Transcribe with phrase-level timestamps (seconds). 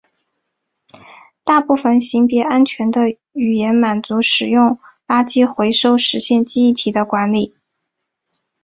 [1.43, 3.01] 大部分型别安全的
[3.33, 7.53] 语言满足使用垃圾回收实现记忆体的管理。